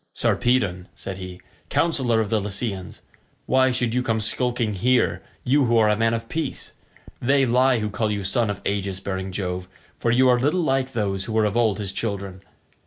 "Sarpedon," 0.15 0.87
said 0.95 1.17
he, 1.17 1.39
"councillor 1.69 2.19
of 2.21 2.31
the 2.31 2.41
Lycians, 2.41 3.03
why 3.45 3.69
should 3.69 3.93
you 3.93 4.01
come 4.01 4.19
skulking 4.19 4.73
here 4.73 5.21
you 5.43 5.65
who 5.65 5.77
are 5.77 5.89
a 5.89 5.95
man 5.95 6.15
of 6.15 6.27
peace? 6.27 6.71
They 7.21 7.45
lie 7.45 7.77
who 7.77 7.91
call 7.91 8.09
you 8.09 8.23
son 8.23 8.49
of 8.49 8.61
aegis 8.65 8.99
bearing 8.99 9.31
Jove, 9.31 9.67
for 9.99 10.09
you 10.09 10.27
are 10.27 10.39
little 10.39 10.63
like 10.63 10.93
those 10.93 11.25
who 11.25 11.33
were 11.33 11.45
of 11.45 11.55
old 11.55 11.77
his 11.77 11.93
children. 11.93 12.41